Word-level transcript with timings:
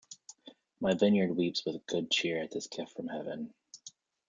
My 0.79 0.95
vineyard 0.95 1.37
weeps 1.37 1.63
with 1.63 1.85
good 1.85 2.09
cheer 2.09 2.41
at 2.41 2.49
this 2.49 2.65
gift 2.65 2.93
from 2.95 3.07
heaven. 3.09 3.53